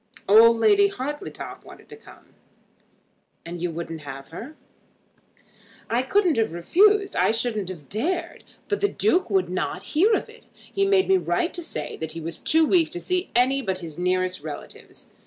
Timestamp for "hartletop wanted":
0.87-1.87